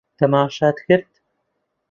[0.19, 1.09] تەماشات کرد؟